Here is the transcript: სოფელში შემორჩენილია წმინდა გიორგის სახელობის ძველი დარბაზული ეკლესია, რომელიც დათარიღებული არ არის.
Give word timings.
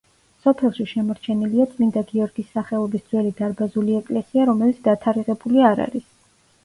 სოფელში 0.43 0.85
შემორჩენილია 0.91 1.67
წმინდა 1.73 2.03
გიორგის 2.13 2.49
სახელობის 2.55 3.05
ძველი 3.11 3.35
დარბაზული 3.43 3.99
ეკლესია, 4.01 4.49
რომელიც 4.51 4.81
დათარიღებული 4.89 5.63
არ 5.73 5.85
არის. 5.89 6.09